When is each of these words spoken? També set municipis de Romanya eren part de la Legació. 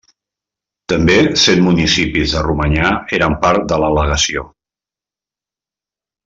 També 0.93 1.17
set 1.41 1.61
municipis 1.65 2.33
de 2.37 2.41
Romanya 2.47 2.89
eren 3.19 3.37
part 3.45 3.69
de 3.73 3.79
la 3.85 3.93
Legació. 3.99 4.47